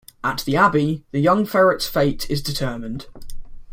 [0.23, 3.05] At the abbey, the young ferret's fate is determined.